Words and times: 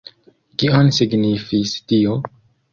Kion 0.63 0.89
signifis 1.01 1.77
tio? 1.93 2.19